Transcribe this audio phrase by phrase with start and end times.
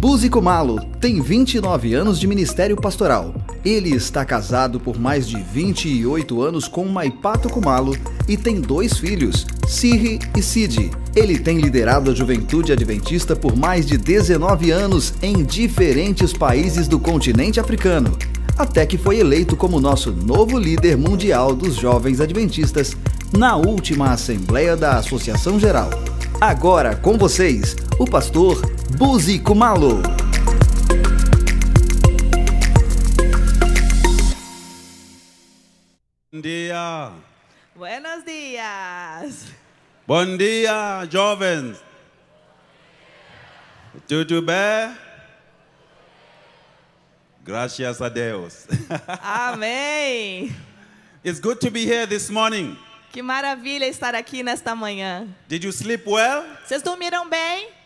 [0.00, 3.34] Buzico Malo tem 29 anos de ministério pastoral.
[3.62, 7.94] Ele está casado por mais de 28 anos com Maipato Kumalo
[8.26, 10.90] e tem dois filhos, Siri e Sid.
[11.14, 16.98] Ele tem liderado a juventude adventista por mais de 19 anos em diferentes países do
[16.98, 18.16] continente africano,
[18.56, 22.96] até que foi eleito como nosso novo líder mundial dos jovens adventistas
[23.36, 25.90] na última Assembleia da Associação Geral.
[26.40, 30.02] Agora com vocês, o pastor Buzi Kumalo.
[36.32, 37.12] Bom dia.
[37.74, 39.46] Buenos dias.
[40.06, 41.78] Bom dia, jovens.
[44.06, 44.96] Tudo bem?
[47.44, 48.66] Gracias a Deus.
[49.22, 50.54] Amém.
[51.24, 52.76] it's good to be here this morning.
[53.12, 55.26] Que maravilha estar aqui nesta manhã.
[55.48, 56.44] Did you sleep well?
[56.64, 57.79] Vocês dormiram bem?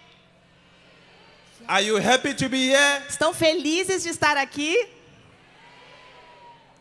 [1.68, 3.02] Are you happy to be here?
[3.09, 4.76] Estão felizes de estar aqui?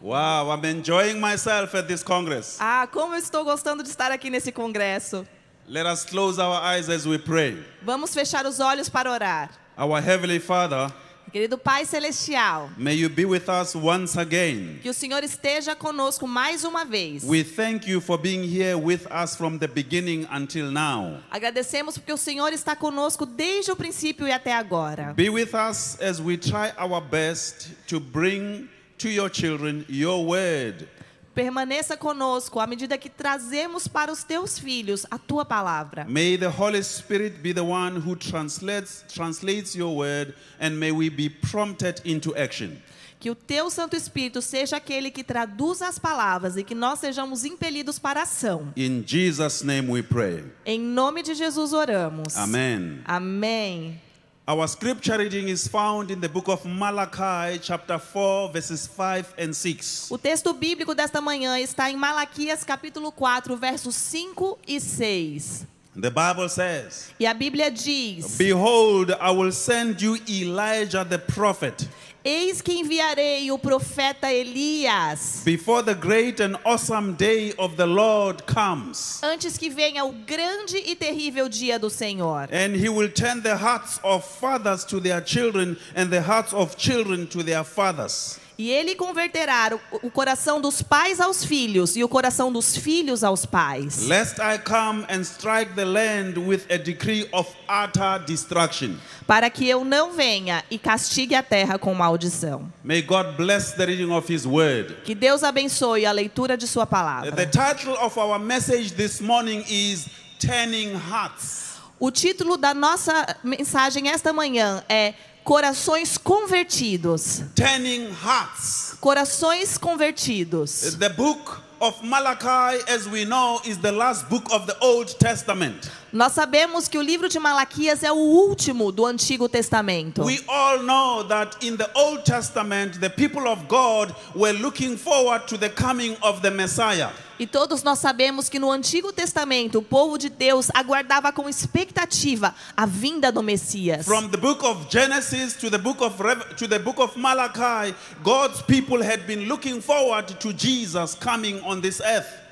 [0.01, 2.57] Wow, I'm enjoying myself at this Congress.
[2.59, 5.25] Ah, como eu estou gostando de estar aqui nesse congresso.
[5.65, 7.63] Let us close our eyes as we pray.
[7.81, 9.49] Vamos fechar os olhos para orar.
[9.77, 10.91] Our Heavenly Father,
[11.31, 14.79] Querido Pai Celestial, may you be with us once again.
[14.81, 17.23] que o Senhor esteja conosco mais uma vez.
[17.23, 21.19] We thank you for being here with us from the beginning until now.
[21.31, 25.13] Agradecemos porque o Senhor está conosco desde o princípio e até agora.
[25.15, 30.87] Be with us as we try our best to bring to your children your word.
[31.33, 36.05] Permaneça conosco à medida que trazemos para os teus filhos a tua palavra.
[36.07, 41.09] May the Holy Spirit be the one who translates translates your word and may we
[41.09, 42.77] be prompted into action.
[43.19, 47.45] Que o teu Santo Espírito seja aquele que traduz as palavras e que nós sejamos
[47.45, 48.73] impelidos para a ação.
[48.75, 50.43] In Jesus name we pray.
[50.65, 52.35] Em nome de Jesus oramos.
[52.35, 52.99] Amen.
[53.05, 53.99] Amém.
[54.45, 59.55] Our scripture reading is found in the book of Malachi chapter 4 verses 5 and
[59.55, 60.11] 6.
[60.11, 65.65] O texto bíblico desta manhã está em Malaquias capítulo 4, versos 5 e 6.
[65.95, 71.87] The Bible says, E a Bíblia diz: Behold, I will send you Elijah the prophet
[72.25, 78.45] Eis que enviarei o profeta Elias before the great and awesome day of the Lord
[78.45, 79.19] comes.
[79.21, 82.47] antes que venha o grande e terrível dia do Senhor.
[82.49, 86.77] And he will turn the hearts of fathers to their children and the hearts of
[86.77, 88.39] children to their fathers.
[88.57, 93.23] E ele converterá o, o coração dos pais aos filhos e o coração dos filhos
[93.23, 94.07] aos pais.
[94.07, 98.95] Lest I come and strike the land with a decree of utter destruction.
[99.25, 102.71] Para que eu não venha e castigue a terra com maldição.
[102.83, 104.97] May God bless the reading of his word.
[105.03, 107.45] Que Deus abençoe a leitura de sua The palavra.
[107.47, 110.05] title of our message this morning is
[110.39, 111.73] Turning Hearts.
[111.99, 117.43] O título da nossa mensagem esta manhã é Corações convertidos.
[117.53, 118.95] Turning Hearts.
[119.01, 120.95] Corações convertidos.
[120.97, 125.91] The book of Malachi, as we know, is the last book of the Old Testament.
[126.13, 130.23] Nós sabemos que o livro de Malaquias é o último do Antigo Testamento.
[130.23, 135.47] We all know that in the Old Testament, the people of God were looking forward
[135.47, 137.09] to the coming of the Messiah.
[137.39, 142.53] E todos nós sabemos que no Antigo Testamento o povo de Deus aguardava com expectativa
[142.77, 144.05] a vinda do Messias.
[144.05, 146.15] From the book of Genesis to the book of
[146.57, 151.81] to the book of Malachi, God's people had been looking forward to Jesus coming on
[151.81, 152.42] this earth.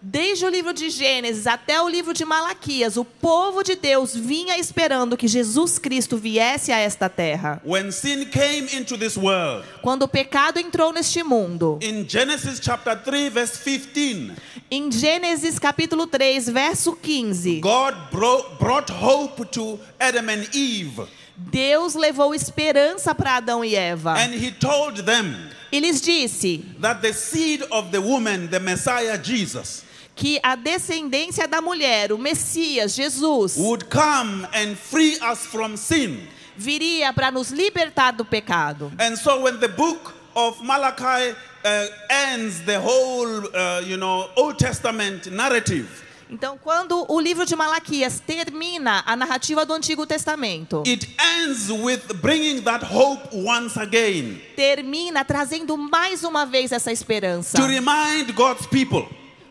[0.00, 4.56] Desde o livro de Gênesis até o livro de Malaquias, o povo de Deus vinha
[4.56, 7.60] esperando que Jesus Cristo viesse a esta terra.
[7.64, 12.94] When sin came into this world, Quando o pecado entrou neste mundo, in Genesis chapter
[12.96, 14.32] 3 verse 15,
[14.70, 21.94] em Gênesis capítulo 3, verso 15, God brought, brought hope to Adam and Eve, Deus
[21.96, 24.14] levou esperança para Adão e Eva.
[24.16, 25.34] and he told them
[25.72, 29.82] E lhes disse that the seed of the woman, the Messiah Jesus,
[30.18, 36.18] que a descendência da mulher, o Messias, Jesus, would come and free us from sin.
[36.56, 38.90] viria para nos libertar do pecado.
[38.98, 44.58] And so when the book of Malachi uh, ends the whole, uh, you know, Old
[44.58, 45.86] Testament narrative,
[46.30, 52.02] Então, quando o livro de Malaquias termina a narrativa do Antigo Testamento, it ends with
[52.20, 57.56] bringing that hope once again termina trazendo mais uma vez essa esperança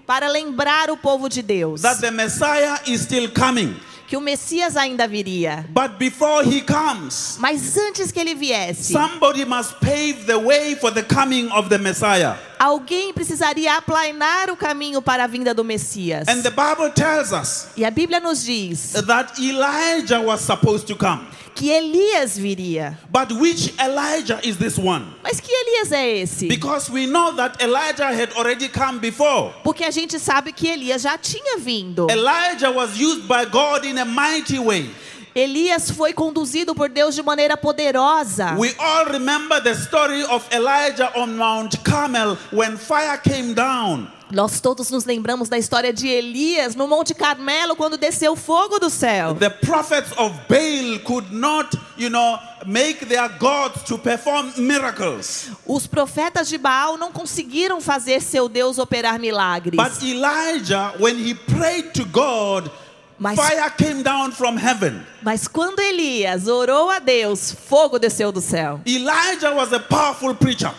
[0.08, 3.76] para lembrar o povo de Deus that the Messiah is still coming.
[4.08, 5.66] que o Messias ainda viria.
[5.68, 10.92] But before he comes, Mas antes que ele viesse, somebody must pave the way for
[10.94, 12.36] the coming of the Messiah.
[12.58, 16.26] Alguém precisaria aplainar o caminho para a vinda do Messias.
[16.30, 20.96] And the Bible tells us E a Bíblia nos diz that Elijah was supposed to
[20.96, 21.28] come.
[21.58, 22.98] Que Elias viria.
[23.12, 25.04] But which Elijah is this one?
[25.24, 26.48] Mas que Elias é esse?
[26.48, 29.52] Because we know that Elijah had already come before.
[29.64, 32.08] Porque a gente sabe que Elias já tinha vindo.
[32.12, 34.88] Elijah was used by God in a mighty way.
[35.34, 38.56] Elias foi conduzido por Deus de maneira poderosa.
[38.58, 44.12] We all remember the story of Elijah on Mount Carmel when fire came down.
[44.32, 48.90] Nós todos nos lembramos da história de Elias no Monte Carmelo quando desceu fogo do
[48.90, 49.34] céu.
[49.36, 55.50] The prophets of Baal could not, you know, make their gods to perform miracles.
[55.66, 59.78] Os profetas de Baal não conseguiram fazer seu Deus operar milagres.
[59.78, 62.70] But Elijah, when he prayed to God,
[63.18, 65.02] Mas- fire came down from heaven.
[65.24, 68.82] Mas quando Elias orou a Deus, fogo desceu do céu.
[68.86, 70.72] Elijah was a powerful preacher.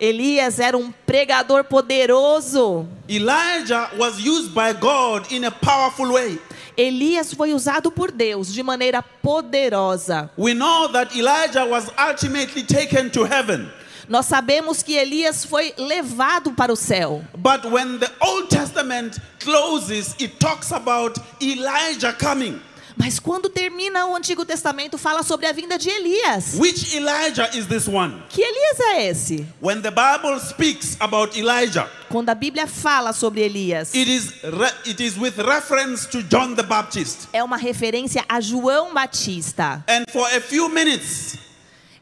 [0.00, 2.88] Elias era um pregador poderoso.
[3.06, 6.38] Elijah was used by God in a powerful way.
[6.74, 10.30] Elias foi usado por Deus de maneira poderosa.
[10.38, 13.70] We know that Elijah was ultimately taken to heaven.
[14.08, 17.22] Nós sabemos que Elias foi levado para o céu.
[17.36, 22.58] But when the Old Testament closes, it talks about Elijah coming.
[22.96, 26.54] Mas quando termina o Antigo Testamento, fala sobre a vinda de Elias.
[26.54, 28.22] Which Elijah is this one?
[28.28, 29.46] Que Elias é esse?
[29.62, 34.32] When the Bible speaks about Elijah, Quando a Bíblia fala sobre Elias, it is,
[34.84, 37.28] it is with reference to John the Baptist.
[37.32, 39.84] é uma referência a João Batista.
[39.88, 41.36] And for a few minutes,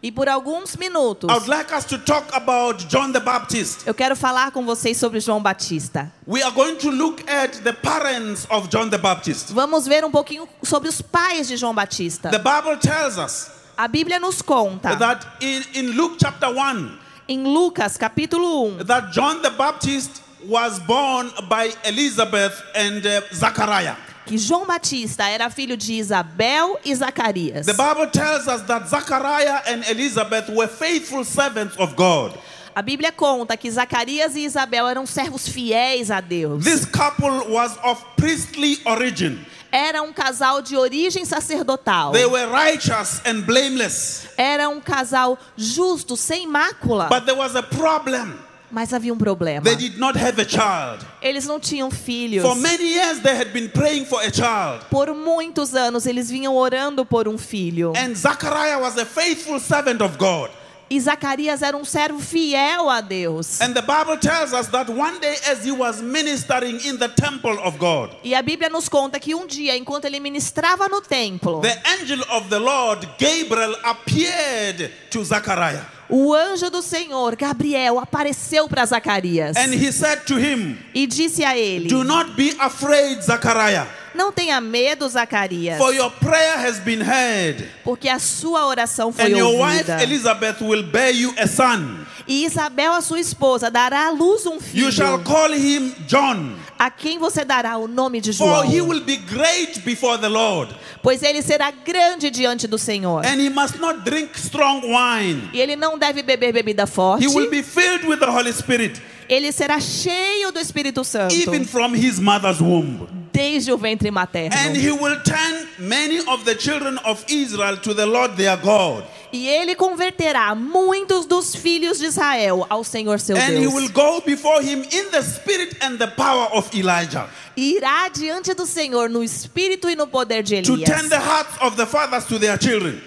[0.00, 3.84] E por alguns minutos, I would like us to talk about John the Baptist.
[3.84, 6.12] eu quero falar com vocês sobre João Batista.
[6.26, 9.52] We are going to look at the parents of John the Baptist.
[9.52, 12.30] Vamos ver um pouquinho sobre os pais de João Batista.
[12.30, 16.98] The Bible tells us A Bíblia nos conta, that in, in Luke chapter 1,
[17.28, 23.96] em Lucas capítulo 1, that John the Baptist was born by Elizabeth and uh, Zachariah.
[24.28, 27.64] Que João Batista era filho de Isabel e Zacarias.
[27.64, 32.34] The Bible tells us that Zachariah and Elizabeth were faithful servants of God.
[32.75, 36.62] A Bíblia conta que Zacarias e Isabel eram servos fiéis a Deus.
[36.62, 39.38] This couple was of priestly origin.
[39.72, 42.12] Era um casal de origem sacerdotal.
[42.12, 44.28] They were righteous and blameless.
[44.36, 47.08] Era um casal justo, sem mácula.
[47.08, 48.38] But there was a problem.
[48.70, 49.62] Mas havia um problema.
[49.64, 51.04] They did not have a child.
[51.22, 52.42] Eles não tinham filhos.
[52.42, 54.84] For many years, they had been praying for a child.
[54.90, 57.92] Por muitos anos eles vinham orando por um filho.
[57.96, 60.50] And Zachariah was a faithful servant of God.
[60.90, 63.60] E Zacarias era um servo fiel a Deus.
[63.60, 67.58] And the Bible tells us that one day, as he was ministering in the temple
[67.62, 71.60] of God, E a Bíblia nos conta que um dia, enquanto ele ministrava no templo,
[71.60, 75.84] the angel of the Lord, Gabriel, appeared to Zachariah.
[76.08, 81.44] O anjo do Senhor, Gabriel, apareceu para Zacarias And he said to him, e disse
[81.44, 86.78] a ele: Do not be afraid, Zachariah, Não tenha medo, Zacarias, for your prayer has
[86.81, 87.64] been heard.
[87.84, 90.02] porque a sua oração foi And your wife ouvida.
[90.02, 92.06] Elizabeth will bear you a son.
[92.28, 96.56] E Isabel, a sua esposa, dará à luz um You shall filho, call him John,
[96.78, 100.28] a quem você dará o nome de for João, he will be great before the
[100.28, 100.75] Lord.
[101.02, 103.25] pois ele será grande diante do Senhor.
[103.25, 105.48] And he must not drink strong wine.
[105.54, 107.25] E ele não deve beber bebida forte.
[107.25, 111.64] He will be filled with the Holy Spirit, Ele será cheio do Espírito Santo, even
[111.64, 113.06] from his mother's womb.
[113.32, 114.54] desde o ventre materno.
[114.56, 119.04] And he will turn many of the children of Israel to the Lord their God.
[119.32, 123.75] E ele converterá muitos dos filhos de Israel ao Senhor seu And he Deus.
[123.75, 127.28] will go before him in the spirit and the power of Elijah.
[127.56, 131.18] E irá diante do Senhor no espírito e no poder de to turn Elias, the
[131.18, 133.00] hearts of the fathers to their children.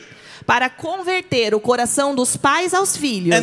[0.45, 3.35] Para converter o coração dos pais aos filhos.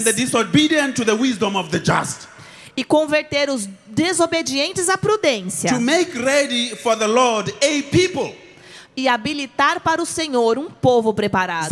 [2.76, 5.70] E converter os desobedientes à prudência
[8.98, 11.68] e habilitar para o Senhor um povo preparado.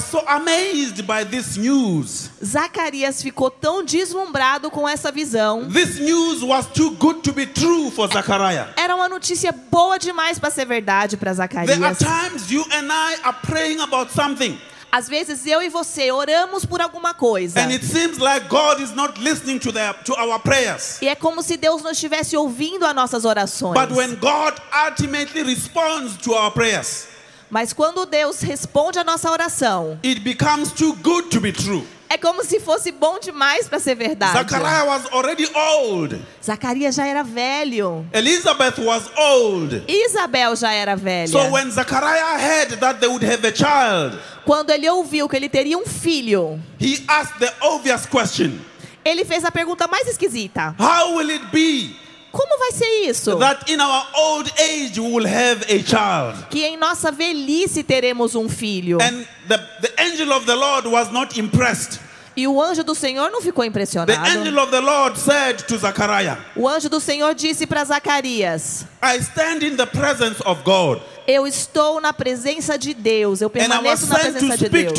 [0.00, 2.28] So amazed by this news.
[2.44, 5.68] Zacarias ficou tão deslumbrado com essa visão.
[5.70, 8.66] This news was too good to be true for Zachariah.
[8.76, 11.44] Era uma notícia boa demais para ser verdade para There
[11.84, 11.98] are Zacarias.
[11.98, 14.58] times you and I are praying about something,
[14.94, 17.58] Às vezes eu e você oramos por alguma coisa.
[17.58, 21.02] and it seems like God is not listening to, their, to our prayers.
[21.02, 23.74] E é como se Deus não estivesse ouvindo as nossas orações.
[23.74, 24.54] But when God
[24.86, 27.08] ultimately responds to our prayers,
[27.54, 31.86] Mas quando Deus responde a nossa oração, it becomes too good to be true.
[32.08, 34.32] é como se fosse bom demais para ser verdade.
[34.32, 36.20] Zachariah was already old.
[36.44, 38.04] Zacarias já era velho.
[38.12, 39.84] Elizabeth was old.
[39.86, 41.28] Isabel já era velha.
[41.28, 45.48] So when Zachariah heard that they would have a child, Quando ele ouviu que ele
[45.48, 48.58] teria um filho, he asked the obvious question
[49.04, 51.94] Ele fez a pergunta mais esquisita: How will it be
[52.34, 53.38] Como vai ser isso?
[53.38, 56.48] that in our old age we will have a child?
[56.50, 58.98] Que em nossa velhice teremos um filho.
[59.00, 62.00] And the, the angel of the Lord was not impressed.
[62.36, 64.12] E o anjo do Senhor não ficou The impressionado.
[64.12, 69.16] angel of the Lord said to Zechariah, O anjo do Senhor disse para Zacarias: I
[69.20, 73.40] stand in the presence of God, Eu estou na presença de Deus.
[73.40, 74.98] Eu permaneço na presença de Deus.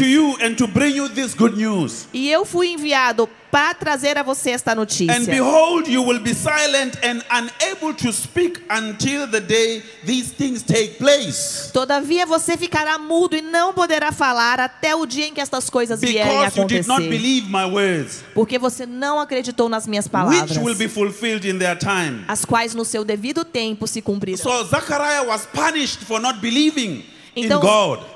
[2.14, 5.18] E eu fui enviado para trazer a você esta And notícia.
[5.28, 10.98] behold, you will be silent and unable to speak until the day these things take
[10.98, 11.72] place.
[11.72, 16.02] Todavia você ficará mudo e não poderá falar até o dia em que estas coisas
[16.02, 17.10] vierem a Because you did not acontecer.
[17.10, 21.58] believe my words, Porque você não acreditou nas minhas which palavras, will be fulfilled in
[21.58, 22.26] their time.
[22.28, 24.38] as quais no seu devido tempo se cumprirão.
[24.38, 27.06] So Zechariah was punished for not believing
[27.36, 27.60] Então.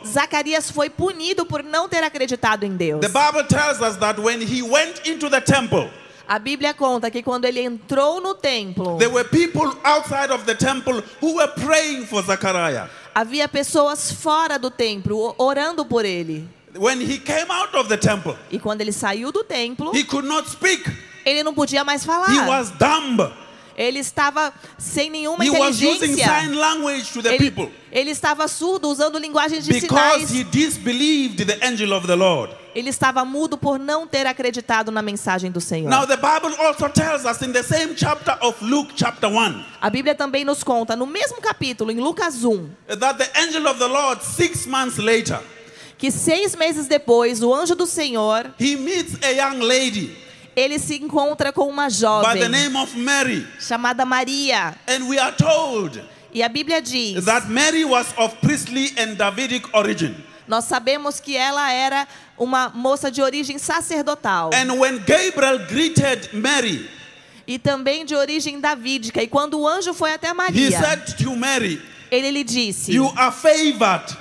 [0.06, 3.02] Zacarias foi punido por não ter acreditado em Deus.
[3.02, 5.90] The Bible tells us that when he went into the temple,
[6.28, 10.54] A Bíblia conta que quando ele entrou no templo, there were people outside of the
[10.56, 12.88] temple who were praying for Zechariah.
[13.16, 16.48] havia pessoas fora do templo orando por ele.
[16.78, 20.28] When he came out of the temple, E quando ele saiu do templo, he could
[20.28, 20.84] not speak.
[21.26, 22.48] ele não podia mais He falar.
[22.48, 23.32] was dumb.
[23.79, 26.27] Ele estava sem nenhuma He inteligência.
[27.31, 30.31] Ele, ele estava surdo, usando linguagem de because sinais.
[30.31, 32.53] he disbelieved the angel of the Lord.
[32.75, 35.89] Ele estava mudo por não ter acreditado na mensagem do Senhor.
[35.89, 39.89] Now, the Bible also tells us in the same chapter of Luke, chapter 1, A
[39.89, 42.69] Bíblia também nos conta, no mesmo capítulo, em Lucas 1,
[43.00, 45.39] that the angel of the Lord, six months later,
[45.98, 50.28] que seis meses depois, o anjo do Senhor, he meets a young lady
[50.60, 53.48] ele se encontra com uma by the jovem name of Mary.
[53.60, 54.75] chamada Maria.
[54.88, 56.01] And we are told
[56.34, 60.16] E a Bíblia diz, that Mary was of priestly and Davidic origin.
[60.48, 66.89] nós sabemos que ela era uma moça de origem sacerdotal And when Gabriel greeted Mary,
[67.48, 69.24] e também de origem davídica.
[69.24, 73.12] E quando o anjo foi até he Maria, said to Mary, ele lhe disse: You
[73.16, 74.16] are favored.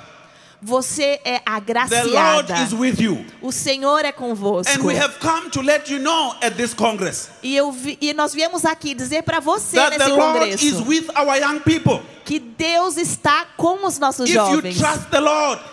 [0.61, 2.53] Você é agraciada.
[3.41, 4.73] O Senhor é convosco.
[5.89, 6.35] You know
[7.41, 10.65] E, eu vi- e nós viemos aqui dizer para você that nesse congresso
[12.25, 14.61] que Deus está com os nossos If jovens.
[14.61, 14.75] Lord,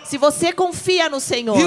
[0.04, 1.58] Se você confia no Senhor,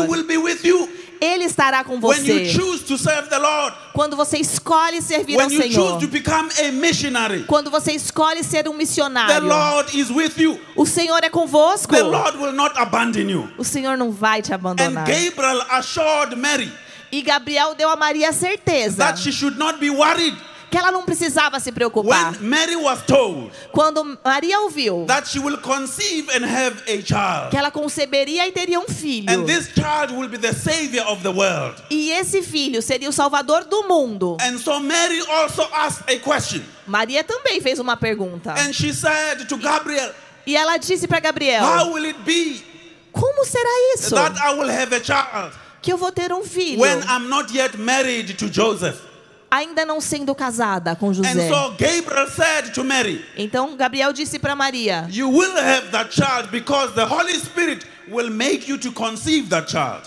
[1.22, 2.50] Ele estará com When you você.
[2.50, 6.08] choose to serve the Lord, Quando você escolhe servir ao when you Senhor, choose to
[6.08, 10.60] become a missionary, quando você escolhe ser um the missionário, Lord is with you.
[10.76, 11.94] o Senhor é convosco.
[11.94, 13.50] The Lord will not abandon you.
[13.58, 15.06] O Senhor não vai te And abandonar.
[15.06, 16.72] Gabriel assured Mary
[17.12, 20.38] E Gabriel deu a Maria a certeza that she should not be worried.
[20.70, 22.34] Que ela não precisava se preocupar.
[22.34, 27.50] When Mary was told Quando Maria ouviu that she will conceive and have a child,
[27.50, 31.22] que ela conceberia e teria um filho, and this child will be the savior of
[31.24, 31.82] the world.
[31.90, 36.62] e esse filho seria o salvador do mundo, And so Mary also asked a question.
[36.86, 38.54] Maria também fez uma pergunta.
[38.54, 40.12] And she said to Gabriel,
[40.46, 42.64] E ela disse para Gabriel: How will it be
[43.12, 44.16] Como será isso?
[44.16, 47.54] that I will have a child Que eu vou ter um filho, when I'm not
[47.56, 49.09] yet married to Joseph?
[49.50, 51.50] Ainda não sendo casada com And José.
[51.50, 55.08] so Gabriel said to Mary, Então Gabriel disse para Maria.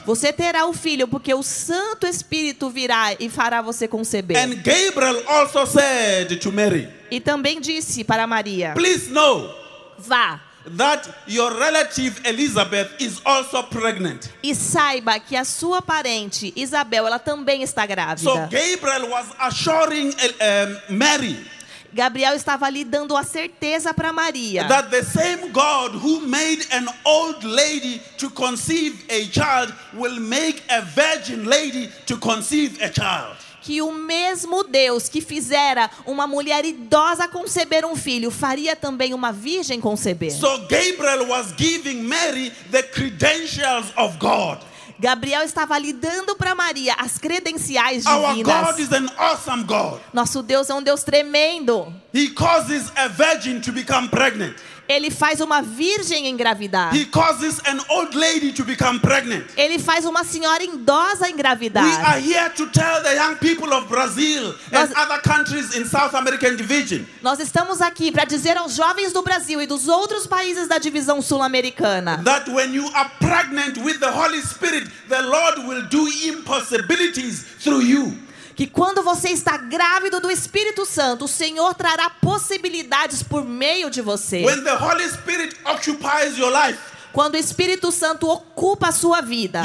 [0.04, 4.36] Você terá o filho, porque o Santo Espírito virá e fará você conceber.
[4.36, 9.54] And Gabriel also said to Mary, E também disse para Maria: Please know
[9.98, 14.30] Vá that your relative Elizabeth is also pregnant.
[14.42, 18.48] e saiba que a sua parente Isabel, ela também está So grávida.
[18.50, 21.36] Gabriel was assuring uh, Mary
[21.94, 26.88] Gabriel estava ali dando a certeza para Maria that the same God who made an
[27.04, 33.36] old lady to conceive a child will make a virgin lady to conceive a child.
[33.62, 39.32] Que o mesmo Deus que fizera uma mulher idosa conceber um filho, faria também uma
[39.32, 40.32] virgem conceber.
[40.32, 44.58] So Gabriel was giving Mary the credentials of God.
[44.98, 48.66] Gabriel estava ali dando para Maria as credenciais Our divinas.
[48.66, 50.00] God is an awesome God.
[50.12, 51.92] Nosso Deus é um Deus tremendo.
[52.14, 54.54] He causes a virgin to become pregnant.
[54.88, 56.94] Ele faz uma virgem engravidar.
[56.94, 59.44] He causes an old lady to become pregnant.
[59.56, 62.18] Ele faz uma senhora idosa We are engravidar.
[62.22, 66.56] here to tell the young people of Brazil and Nós- other countries in South American
[66.56, 70.78] division Nós estamos aqui para dizer aos jovens do Brasil e dos outros países da
[70.78, 76.06] divisão sul-americana that when you are pregnant with the Holy Spirit, the Lord will do
[76.26, 78.16] impossibilities through you.
[78.54, 84.00] Que quando você está grávido do Espírito Santo, o Senhor trará possibilidades por meio de
[84.00, 84.44] você.
[84.44, 86.78] When the Holy Spirit occupies your life,
[87.12, 89.62] Quando o Espírito Santo ocupa a sua vida,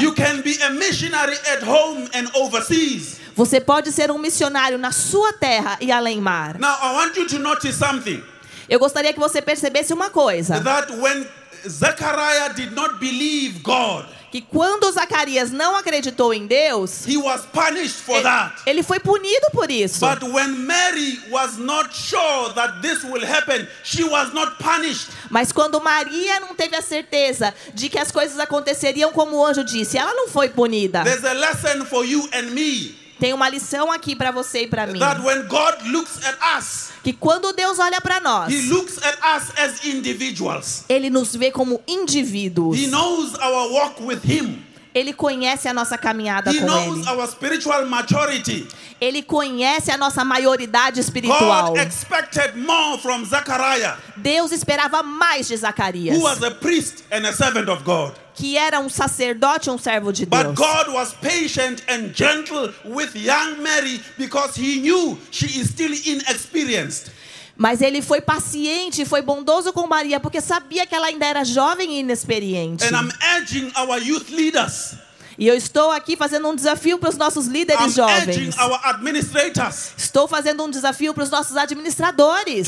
[3.33, 6.59] você pode ser um missionário na sua terra e além mar.
[6.59, 8.21] Now, I want you to notice something
[8.69, 11.25] Eu gostaria que você percebesse uma coisa: that when
[11.67, 14.05] Zechariah did not believe God,
[14.37, 18.61] que quando Zacarias não acreditou em Deus, he was punished for ele, that.
[18.67, 19.99] ele foi punido por isso.
[19.99, 25.09] But when Mary was not sure that this will happen, she was not punished.
[25.31, 29.63] Mas quando Maria não teve a certeza de que as coisas aconteceriam como o anjo
[29.63, 31.03] disse, ela não foi punida.
[31.03, 34.85] There's a lesson for you and me Tem uma lição aqui para você e para
[34.87, 34.99] mim.
[34.99, 39.17] that when God looks at us, Que quando Deus olha para nós, He looks at
[39.35, 40.83] us as individuals.
[40.89, 42.77] ele nos vê como indivíduos.
[42.77, 44.63] He knows our walk with Him.
[44.93, 47.07] Ele conhece a nossa caminhada He com ele.
[47.07, 48.67] our spiritual maturity.
[48.99, 51.69] Ele conhece a nossa maioridade espiritual.
[51.73, 57.27] God expected more from Zechariah, Deus esperava mais de Zacarias, who was a priest and
[57.27, 58.13] a servant of God.
[58.37, 60.55] Que era um sacerdote um servo de But Deus.
[60.55, 67.11] God was patient and gentle with young Mary because He knew she is still inexperienced.
[67.57, 71.43] Mas ele foi paciente e foi bondoso com Maria, porque sabia que ela ainda era
[71.43, 72.83] jovem e inexperiente.
[72.85, 74.95] And I'm urging our youth leaders,
[75.39, 78.55] E eu estou aqui fazendo um desafio para os nossos líderes jovens.
[79.95, 82.67] Estou fazendo um desafio para os nossos administradores.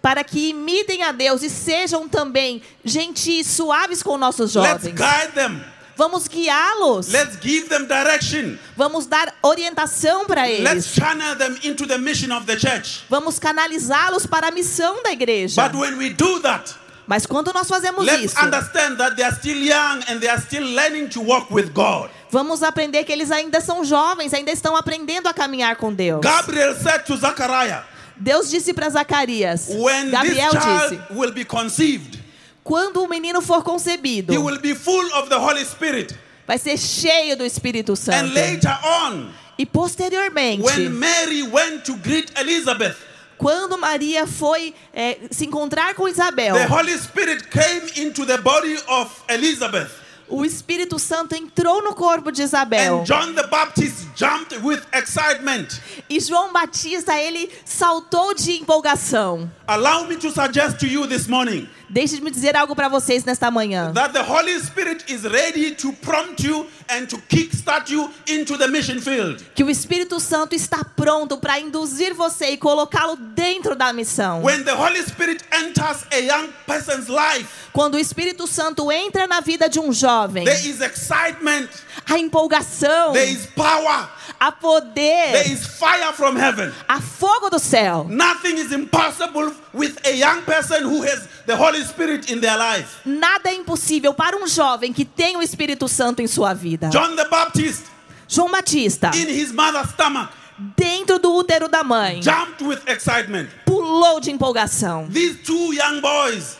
[0.00, 4.94] Para que imitem a Deus e sejam também gentis, suaves com nossos Let's jovens.
[4.94, 5.60] guide them.
[5.96, 7.08] Vamos guiá-los.
[7.08, 8.56] Let's give them direction.
[8.76, 10.86] Vamos dar orientação para Let's eles.
[10.94, 13.00] channel them into the mission of the church.
[13.10, 15.60] Vamos canalizá-los para a missão da igreja.
[15.68, 16.72] But when we do that,
[17.04, 20.40] Mas quando nós fazemos let's isso, understand that they are still young and they are
[20.40, 22.10] still learning to walk with God.
[22.30, 26.20] vamos aprender que eles ainda são jovens, ainda estão aprendendo a caminhar com Deus.
[26.20, 27.82] Gabriel said to Zechariah,
[28.20, 32.18] Deus disse para Zacarias, when Gabriel this child disse, will be conceived,
[32.64, 36.14] quando o menino for concebido, he will be full of the Holy Spirit.
[36.46, 38.34] vai ser cheio do Espírito And Santo.
[38.34, 42.96] later on, E posteriormente, when Mary went to greet Elizabeth,
[43.36, 48.76] quando Maria foi é, se encontrar com Isabel, the Holy Spirit came into the body
[48.88, 49.90] of Elizabeth.
[50.28, 53.00] O Espírito Santo entrou no corpo de Isabel.
[53.00, 55.80] And John the Baptist jumped with excitement.
[56.08, 59.50] E João Batista, ele saltou de empolgação.
[59.66, 63.92] Allow me to suggest to you this morning Deixe-me dizer algo para vocês nesta manhã.
[63.94, 68.66] that the Holy Spirit is ready to prompt you and to kickstart you into the
[68.68, 69.42] mission field.
[69.54, 74.42] Que o Espírito Santo está pronto para induzir você e colocá-lo dentro da missão.
[74.42, 79.40] When the Holy Spirit enters a young person's life, Quando o Espírito Santo entra na
[79.40, 81.68] vida de um jovem, there is excitement,
[82.08, 86.72] a empolgação, there is power, there poder, is fire from heaven.
[86.88, 88.06] a fogo do céu.
[88.08, 92.98] Nothing is impossible with a young person who has the Holy Spirit in their life.
[93.04, 96.88] Nada é impossível para um jovem que tem o Espírito Santo em sua vida.
[96.90, 97.84] John the Baptist,
[98.28, 100.30] João Batista, in his mother's stomach,
[100.76, 103.48] dentro do útero da mãe, jumped with excitement.
[103.64, 105.08] pulou de empolgação.
[105.12, 106.56] These two young boys,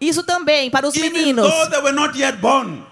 [0.00, 2.82] Isso também para os meninos though they were not yet born,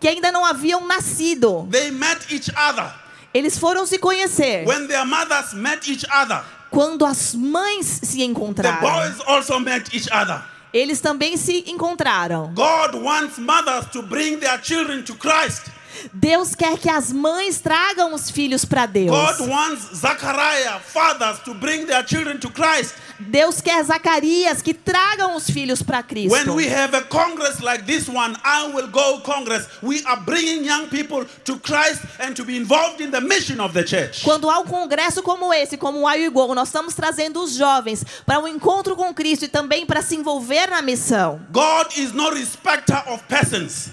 [0.00, 1.66] que ainda não haviam nascido.
[1.70, 2.92] they met each other.
[3.34, 8.22] Eles foram se conhecer When their mothers met each other, quando as mães se the
[8.24, 8.80] encontraram.
[8.80, 10.40] boys also met each other.
[10.72, 12.52] Eles também se encontraram.
[12.54, 15.66] God wants mothers to bring their children to Christ.
[16.12, 19.10] Deus quer que as mães tragam os filhos para Deus.
[19.10, 22.94] God wants Zachariah fathers to bring their children to Christ.
[23.18, 26.32] Deus quer Zacarias que tragam os filhos para Cristo.
[26.32, 29.68] When we have a congress like this one, I will go congress.
[29.82, 33.72] We are bringing young people to Christ and to be involved in the mission of
[33.72, 34.22] the church.
[34.24, 38.40] Quando há um congresso como esse, como o IUGO, nós estamos trazendo os jovens para
[38.40, 41.40] um encontro com Cristo e também para se envolver na missão.
[41.52, 43.90] God is no respecter of persons.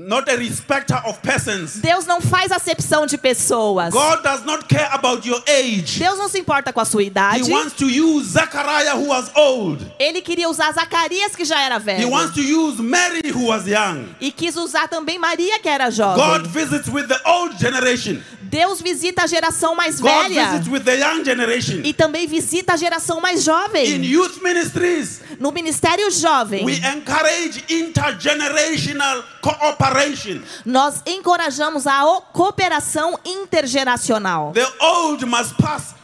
[0.00, 1.80] Not a respecter of persons.
[1.80, 3.92] Deus não faz acepção de pessoas.
[3.92, 5.98] God does not care about your age.
[5.98, 7.50] Deus não se importa com a sua He idade.
[7.50, 9.84] wants to use Zechariah who was old.
[9.98, 12.10] Ele queria usar Zacarias, que já era He velho.
[12.10, 14.06] wants to use Mary who was young.
[14.20, 16.42] E quis usar também Maria, que era God jovem.
[16.48, 18.22] visits with the old generation.
[18.48, 20.46] Deus visita a geração mais God velha.
[20.52, 21.80] visits with the young generation.
[21.84, 24.04] E também visita a geração mais In jovem.
[24.04, 30.40] youth ministries, No ministério jovem, we encourage intergenerational cooperation.
[30.64, 34.52] nós encorajamos a cooperação intergeracional.
[34.52, 35.94] The old must pass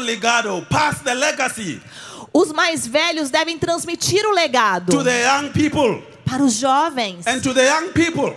[0.00, 1.80] legado, pass the legacy
[2.32, 6.02] Os mais velhos devem transmitir o legado to the young people.
[6.24, 8.34] para os jovens And to the young people,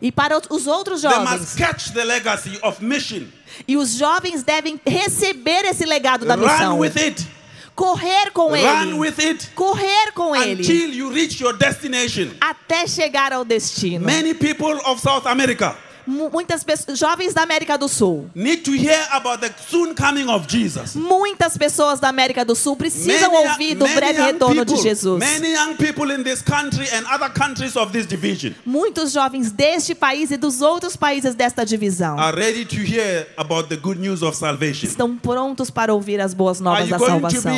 [0.00, 1.54] e para os outros jovens.
[3.66, 6.78] E os jovens devem receber esse legado da missão.
[7.74, 8.92] correr com Run ele,
[9.54, 10.64] correr com ele,
[12.40, 14.04] até chegar ao destino.
[14.04, 15.76] Many people of South America
[16.08, 18.30] Muitas pessoas, jovens da América do Sul,
[20.48, 20.94] Jesus.
[20.96, 25.18] muitas pessoas da América do Sul precisam Many- ouvir do breve retorno de people- Jesus.
[25.18, 29.94] Many young people in this country and other countries of this division Muitos jovens deste
[29.94, 34.22] país e dos outros países desta divisão are ready to hear about the good news
[34.22, 34.86] of salvation.
[34.88, 37.52] estão prontos para ouvir as boas novas you da salvação.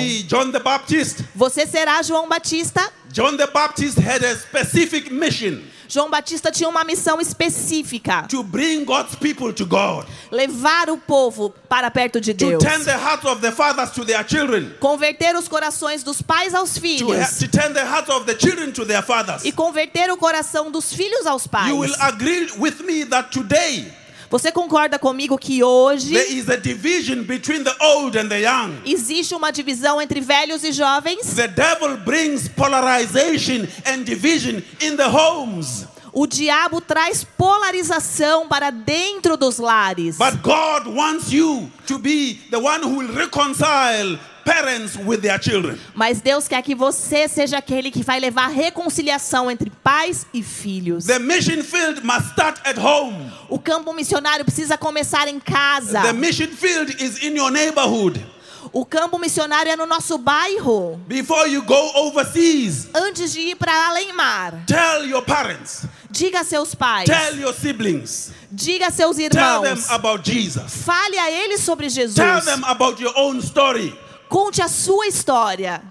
[1.37, 2.91] Você será João Batista?
[3.13, 5.59] John the Baptist had a specific mission
[5.91, 11.53] João Batista tinha uma missão específica: to bring God's people to God, levar o povo
[11.69, 15.35] para perto de to Deus, turn the hearts of the fathers to their children, converter
[15.35, 17.39] os corações dos pais aos to, filhos.
[17.41, 19.45] to turn the hearts of the children to their fathers.
[19.45, 21.69] e converter o coração dos filhos aos pais.
[21.69, 23.93] You will agree with me that today
[24.31, 28.81] Você concorda comigo que hoje there is a division between the old and the young.
[28.87, 31.35] existe uma divisão entre velhos e jovens?
[31.35, 35.85] The devil brings polarization and division in the homes.
[36.13, 40.17] O diabo traz polarização para dentro dos lares.
[40.17, 44.19] But God wants you to be the one who will reconcile
[44.51, 45.79] parents with their children.
[45.95, 51.05] Mas Deus quer que você seja aquele que vai levar reconciliação entre pais e filhos.
[51.07, 53.31] The mission field must start at home.
[53.49, 56.01] O campo missionário precisa começar em casa.
[56.03, 58.25] The mission field is in your neighborhood.
[58.73, 61.01] O campo missionário é no nosso bairro.
[61.09, 61.75] Before you go
[62.07, 67.37] overseas, Antes de ir para além mar, tell your parents, diga a seus pais, tell
[67.41, 69.29] your siblings, diga a seus tell
[69.63, 70.85] them irmãos, about Jesus.
[70.85, 72.15] fale a eles sobre Jesus.
[72.15, 73.93] Tell them about your own story.
[74.31, 75.83] Conte a sua história.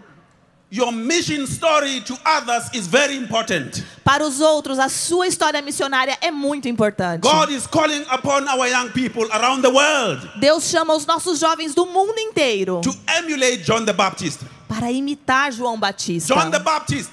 [0.72, 3.84] Your mission story to others is very important.
[4.02, 7.22] Para os outros, a sua história missionária é muito importante.
[7.22, 11.76] God is calling upon our young people around the world Deus chama os nossos jovens
[11.76, 14.40] do mundo inteiro to emulate John the Baptist.
[14.70, 16.34] para imitar João Batista.
[16.34, 17.10] John the Baptist,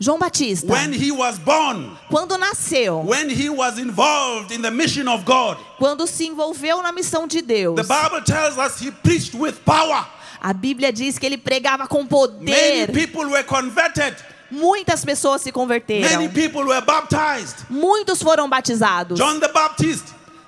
[0.00, 5.06] João Batista, when he was born, quando nasceu, when he was involved in the mission
[5.06, 9.34] of God, quando se envolveu na missão de Deus, the Bible tells us he preached
[9.34, 10.04] with power.
[10.44, 12.92] A Bíblia diz que ele pregava com Many poder.
[12.92, 14.16] people were converted,
[14.50, 16.28] Muitas pessoas se many converteram.
[16.30, 17.64] people were baptized.
[17.70, 19.18] Muitos foram batizados.
[19.18, 20.04] John the Baptist,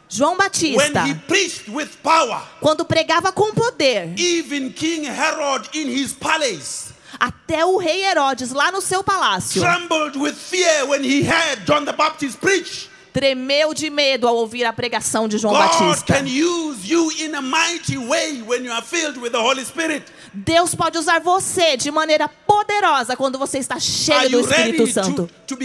[0.08, 5.88] João when Batista, he preached with power, quando pregava com poder, even King Herod in
[5.88, 11.22] his palace até o rei Herodes lá no seu palácio trembled with fear when he
[11.22, 12.90] heard John the Baptist preach.
[13.14, 16.14] Tremeu de medo ao ouvir a pregação de João God Batista.
[16.14, 20.02] can use you in a mighty way when you are filled with the Holy Spirit.
[20.34, 25.30] Deus pode usar você de maneira poderosa quando você está cheio do Espírito to, Santo.
[25.46, 25.64] to to?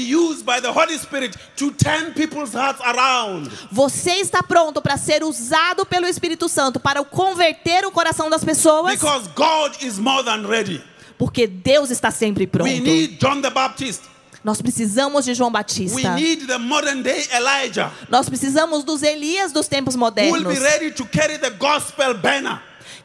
[3.72, 8.92] Você está pronto para ser usado pelo Espírito Santo para converter o coração das pessoas?
[8.94, 10.84] Because God is more than ready.
[11.18, 12.70] Porque Deus está sempre pronto.
[12.70, 14.04] We need John the Baptist.
[14.44, 16.10] Nós precisamos de João We Batista.
[16.16, 20.42] need the modern day Elijah Nós precisamos dos Elias dos tempos modernos.
[20.54, 22.60] be ready to carry the gospel banner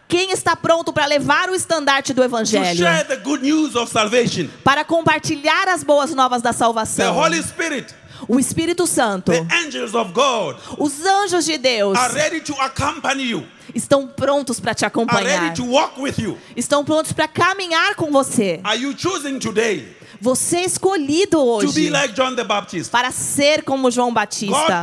[0.06, 2.76] Quem está pronto para levar o estandarte do to Evangelho?
[2.76, 4.48] share the good news of salvation.
[4.62, 7.16] Para compartilhar as boas novas da The salvação.
[8.28, 13.24] O Espírito Santo, the angels of God os anjos de Deus are ready to accompany
[13.24, 13.44] you,
[13.74, 15.42] estão prontos para te are acompanhar.
[15.42, 16.38] ready to walk with you.
[16.56, 18.60] Estão prontos para caminhar com você.
[20.20, 22.90] Você é escolhido to be hoje like John the Baptist?
[22.90, 24.80] para ser como João Batista.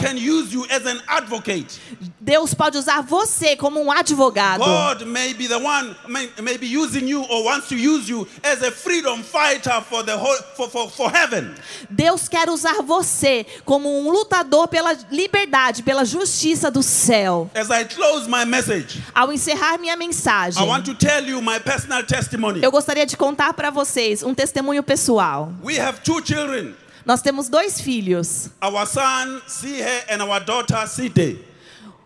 [2.19, 4.63] Deus pode usar você como um advogado.
[4.63, 8.27] God may be the one, may, may be using you or wants to use you
[8.43, 11.53] as a freedom fighter for the whole, for, for, for heaven.
[11.89, 17.49] Deus quer usar você como um lutador pela liberdade, pela justiça do céu.
[17.55, 21.59] As I close my message, Ao encerrar minha mensagem, I want to tell you my
[21.59, 22.61] personal testimony.
[22.63, 25.20] eu gostaria de contar para vocês um testemunho pessoal.
[25.63, 30.85] We have two children, Nós temos dois filhos, our son Sihe and our daughter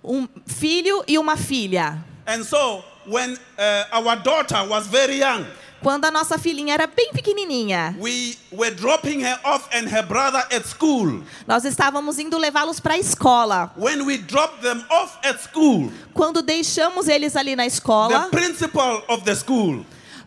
[0.03, 2.03] um filho e uma filha.
[2.27, 5.45] And so when uh, our daughter was very young,
[5.81, 10.43] Quando a nossa filhinha era bem pequenininha, we were dropping her off and her brother
[10.51, 11.21] at school.
[11.47, 13.71] nós estávamos indo levá-los para a escola.
[13.77, 18.29] When we dropped them off at school, Quando deixamos eles ali na the escola,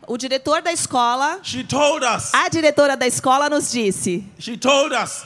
[0.08, 4.92] o diretor da escola, she told us, a diretora da escola nos disse, she told
[4.92, 5.24] us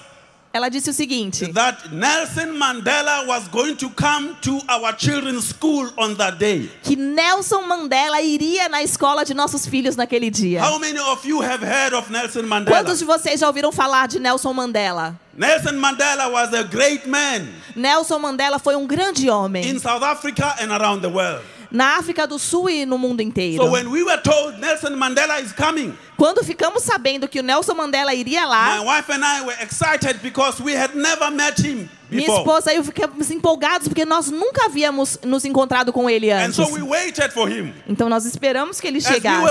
[0.53, 5.90] ela disse o seguinte: that Nelson Mandela was going to come to our children's school
[5.97, 6.71] on that day.
[6.83, 10.62] que Nelson Mandela iria na escola de nossos filhos naquele dia.
[10.62, 14.18] How many of you have heard of Nelson Quantos de vocês já ouviram falar de
[14.18, 15.18] Nelson Mandela?
[15.35, 20.55] Nelson Mandela was a great man Nelson Mandela foi um grande homem in South Africa
[20.61, 21.42] and around the world.
[21.73, 23.65] Na África do Sul e no mundo inteiro.
[23.65, 27.75] So when we were told Nelson Mandela is coming, Quando ficamos sabendo que o Nelson
[27.75, 31.89] Mandela iria my lá, wife and I were excited because we had never met him
[32.11, 36.45] minha esposa e eu ficamos empolgados porque nós nunca havíamos nos encontrado com ele And
[36.47, 36.57] antes.
[36.57, 37.73] so we waited for him.
[37.89, 39.47] Então nós esperamos que ele chegasse.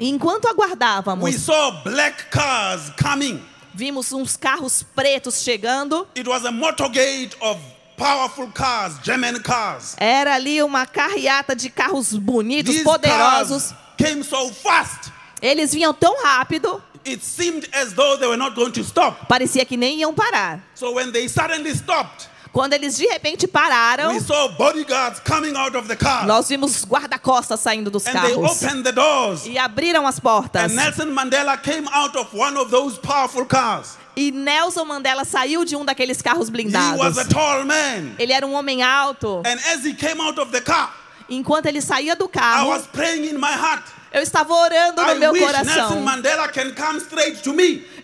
[0.00, 3.40] E enquanto aguardávamos, saw black cars coming.
[3.74, 6.06] vimos uns carros pretos chegando.
[6.16, 7.58] It was a motorcade of
[8.02, 9.94] powerful cars, German cars.
[9.98, 13.74] Era ali uma carreata de carros bonitos, These poderosos.
[13.96, 15.12] came so fast.
[15.40, 19.26] Eles vinham tão rápido, It seemed as though they were not going to stop.
[19.28, 20.60] parecia que nem iam parar.
[20.74, 25.74] So when they suddenly stopped, Quando eles de repente pararam, we saw bodyguards coming out
[25.74, 26.26] of the car.
[26.26, 29.46] nós vimos guarda-costas saindo dos And they carros opened the doors.
[29.46, 30.70] e abriram as portas.
[30.70, 33.96] And Nelson Mandela came out of one of those powerful cars.
[34.14, 36.98] E Nelson Mandela saiu de um daqueles carros He blindados.
[37.00, 38.14] was a tall man.
[38.18, 39.42] Ele era um homem alto.
[39.46, 40.90] And as he came out of the car,
[41.30, 43.82] Enquanto ele saía do I carro, was praying in my heart.
[44.12, 46.04] eu estava orando no I meu coração.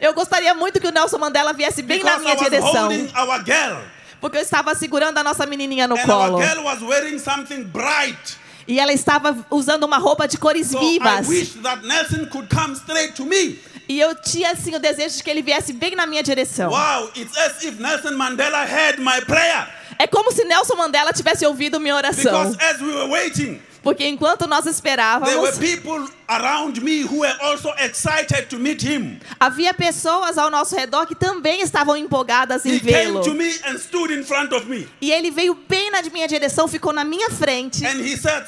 [0.01, 3.79] Eu gostaria muito que o Nelson Mandela viesse bem na because I minha was direção.
[4.21, 6.37] Porque eu estava segurando a nossa menininha no And colo.
[6.39, 8.37] our girl was wearing something bright.
[8.67, 11.27] E ela estava usando uma roupa de cores So I vivas.
[11.29, 13.59] wish that Nelson could come straight to me.
[13.89, 16.71] E eu tinha assim o desejo de que ele viesse bem na minha direção.
[16.71, 19.67] Wow, it's as if Nelson Mandela heard my prayer.
[19.99, 22.53] É como se Nelson Mandela tivesse ouvido minha oração.
[22.53, 27.73] Because as we were waiting, Porque enquanto nós esperávamos, people around me who were also
[27.79, 29.19] excited to meet him.
[29.41, 33.23] havia pessoas ao nosso redor que também estavam empolgadas em vê-lo.
[35.01, 37.87] E ele veio bem na minha direção, ficou na minha frente.
[37.87, 38.45] And he said,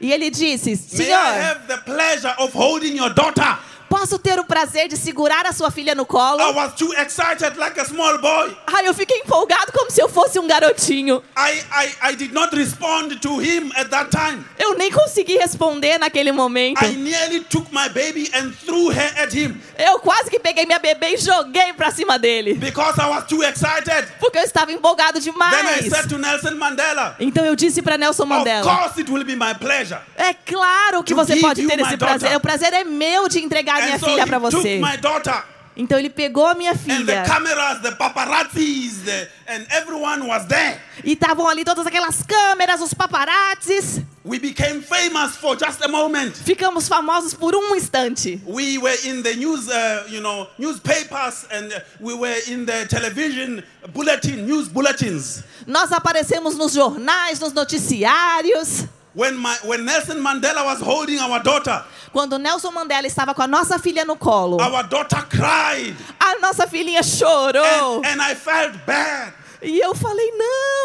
[0.00, 3.58] E ele disse: may I Senhor, have the pleasure of holding your daughter?
[3.92, 6.40] Posso ter o prazer de segurar a sua filha no colo?
[6.40, 8.56] I was too excited like a small boy.
[8.66, 11.22] Ai, eu fiquei empolgado como se eu fosse um garotinho.
[11.36, 14.42] I, I, I did not respond to him at that time.
[14.58, 16.82] Eu nem consegui responder naquele momento.
[16.82, 20.78] I nearly took my baby and threw her at him Eu quase que peguei minha
[20.78, 22.54] bebê e joguei pra cima dele.
[22.54, 24.08] because I was too excited.
[24.18, 25.88] Porque eu estava empolgado Then I demais.
[25.90, 29.36] said to Nelson Mandela, Então eu disse pra Nelson Of Mandela: course it will be
[29.36, 30.00] my pleasure.
[30.16, 32.34] É claro que você pode ter esse prazer.
[32.36, 34.80] O prazer é meu de entregar a minha And filha took você.
[34.80, 37.24] my daughter Então ele pegou a minha and the filha.
[37.24, 40.78] cameras, the paparazzis, the, and everyone was there.
[41.02, 44.02] E estavam ali todas aquelas câmeras, os paparazzis.
[44.22, 46.34] We became famous for just a moment.
[46.44, 48.38] Ficamos famosos por um instante.
[48.46, 52.86] We were in the news, uh, you know, newspapers, and uh, we were in the
[52.86, 53.64] television
[53.94, 55.42] bulletin, news bulletins.
[55.66, 58.84] Nós aparecemos nos jornais, nos noticiários.
[59.14, 63.46] When, my, when Nelson Mandela was holding our daughter, Quando Nelson Mandela estava com a
[63.46, 67.96] nossa filha no colo, our daughter cried, a nossa filhinha chorou.
[67.98, 69.34] and, and I felt bad.
[69.62, 70.26] E eu falei,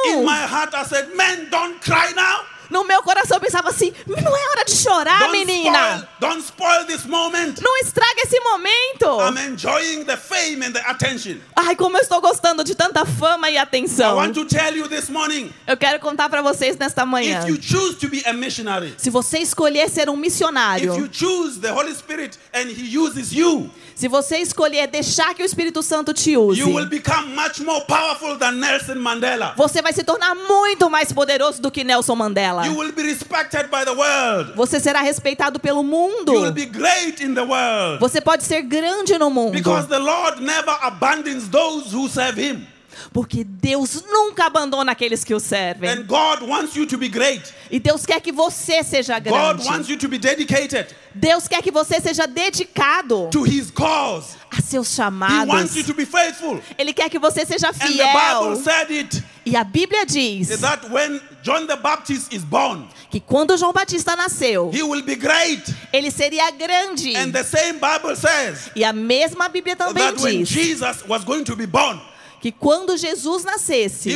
[0.06, 0.26] In não.
[0.26, 2.42] my heart, I said, "Man, don't cry now.
[2.70, 5.78] No meu coração eu pensava assim: não é hora de chorar, Don't menina.
[5.98, 7.56] spoil, don't spoil this moment.
[7.62, 9.06] Não estraga esse momento.
[9.22, 11.38] I'm enjoying the fame and the attention.
[11.56, 14.16] Ai, como eu estou gostando de tanta fama e I atenção.
[14.18, 17.42] want to tell you this morning Eu quero contar pra vocês nesta manhã.
[17.44, 21.10] if you choose to be a missionary, Se você escolher ser um if you missionário,
[21.12, 25.82] choose the Holy Spirit and He uses you, se você escolher deixar que o Espírito
[25.82, 29.56] Santo te use, you will become much more powerful than Nelson Mandela.
[29.58, 32.68] você vai se tornar muito mais poderoso do que Nelson Mandela.
[32.68, 34.54] You will be respected by the world.
[34.56, 36.32] Você será respeitado pelo mundo.
[36.32, 38.00] You will be great in the world.
[38.00, 39.54] Você pode ser grande no mundo.
[39.54, 42.68] Because the Lord never abandons those who serve Him.
[43.14, 45.90] Porque Deus nunca abandona aqueles que o servem.
[45.90, 47.42] And God wants you to be great.
[47.72, 49.68] E Deus quer que você seja God grande.
[49.68, 54.36] wants you to be dedicated Deus quer que você seja dedicado to His cause.
[54.52, 55.76] a seus He wants chamados.
[55.76, 56.60] you to be faithful.
[56.78, 58.64] Ele quer que você seja And the Bible fiel.
[58.64, 63.56] said it E a Bíblia diz that when John the Baptist is born, que quando
[63.58, 65.64] João Batista nasceu, he will be great.
[65.94, 67.16] ele seria grande.
[67.16, 71.24] And the same Bible says E a mesma Bíblia também that when diz Jesus was
[71.24, 72.00] going to be born,
[72.40, 74.12] que quando Jesus nascesse,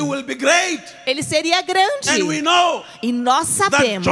[1.06, 2.42] ele seria grande.
[2.42, 4.08] know E nós sabemos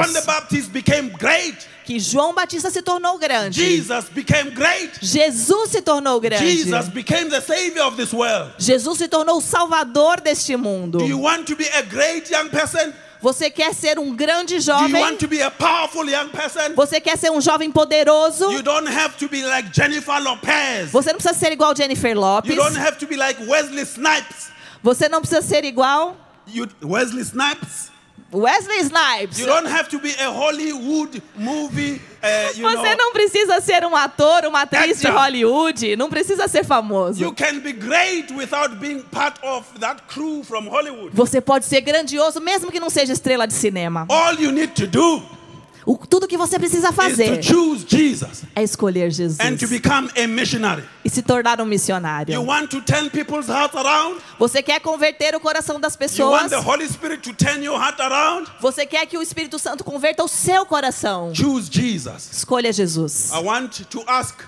[1.85, 3.63] que João Batista se tornou grande.
[3.63, 4.91] Jesus became great.
[5.01, 6.45] Jesus se tornou grande.
[6.45, 8.53] Jesus became the savior of this world.
[8.59, 10.99] Jesus se tornou o salvador deste mundo.
[10.99, 12.93] Do you want to be a great young person?
[13.21, 15.17] Você quer ser um grande jovem?
[16.75, 18.45] Você quer ser um jovem poderoso?
[19.49, 20.91] Like Jennifer Lopez.
[20.91, 22.15] Você não precisa ser igual Jennifer
[23.07, 24.49] be like Wesley Snipes.
[24.81, 26.15] Você não precisa ser igual
[26.47, 27.91] You, Wesley Snipes.
[28.31, 29.39] Wesley Snipes.
[29.39, 33.85] You don't have to be a Hollywood movie uh, you Você know, não precisa ser
[33.85, 35.07] um ator, uma atriz de.
[35.07, 35.95] Hollywood.
[35.95, 37.21] Não precisa ser famoso.
[37.21, 41.11] you can be great without being part of that crew from Hollywood.
[41.13, 44.05] Você pode ser grandioso mesmo que não seja estrela de cinema.
[44.09, 45.21] All you need to do
[45.89, 47.39] O, tudo que você precisa is fazer
[48.55, 50.83] é escolher Jesus and to become a missionary.
[51.03, 52.35] e se tornar um You missionário.
[54.37, 56.43] Você quer converter o coração das pessoas?
[56.43, 58.47] want the Holy Spirit to turn your heart around?
[58.61, 61.33] Você quer que o Espírito Santo converta o seu coração?
[61.33, 62.29] Choose Jesus.
[62.33, 63.31] Escolha Jesus.
[63.33, 64.43] I want to ask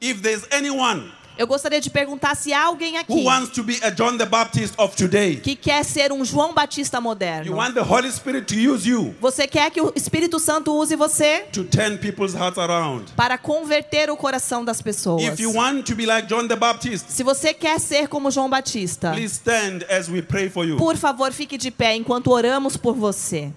[0.00, 3.78] if there's anyone Eu gostaria de perguntar se há alguém who aqui wants to be
[3.82, 5.36] a John the Baptist of today.
[5.36, 7.56] que quer ser um João Batista You moderno.
[7.56, 11.40] want the Holy Spirit to use you Você quer que o Espírito Santo use você
[11.52, 13.10] to turn people's hearts around.
[13.16, 15.22] para converter o coração das pessoas.
[15.22, 18.50] If you want to be like John the Baptist, Se você quer ser como João
[18.50, 20.76] Batista, please stand as we pray for you.
[20.76, 23.50] por favor, fique de pé enquanto oramos por você.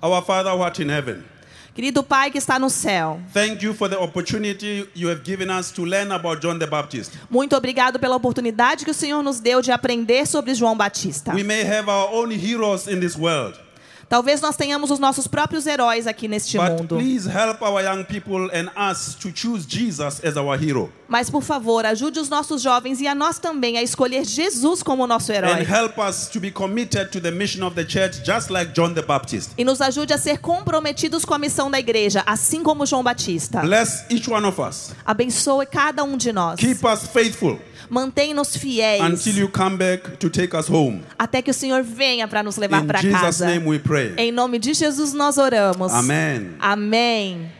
[0.00, 1.24] Our Father who art in heaven,
[1.74, 5.72] Querido Pai que está no céu, thank you for the opportunity you have given us
[5.72, 7.12] to learn about John the Baptist.
[7.28, 11.34] muito obrigado pela oportunidade que o Senhor nos deu de aprender sobre João Batista.
[11.34, 13.58] We may have our own heroes in this world,
[14.08, 16.96] Talvez nós tenhamos os nossos próprios heróis aqui neste but mundo.
[16.96, 20.92] please help our young people and us to choose Jesus as our hero.
[21.08, 25.06] Mas, por favor, ajude os nossos jovens e a nós também a escolher Jesus como
[25.06, 25.62] nosso And herói.
[25.62, 29.02] help us to be committed to the mission of the church just like John the
[29.02, 29.50] Baptist.
[29.56, 33.60] E nos ajude a ser comprometidos com a missão da igreja, assim como João Batista.
[33.60, 34.92] Bless each one of us.
[35.04, 36.58] Abençoe cada um de nós.
[36.58, 37.58] Keep us faithful
[37.90, 41.02] Mantém-nos fiéis until you come back to take us home.
[41.18, 43.46] até que o Senhor venha para nos levar para casa.
[43.46, 43.93] name we pray.
[44.16, 45.92] Em nome de Jesus nós oramos.
[45.92, 46.50] Amen.
[46.58, 47.50] Amém.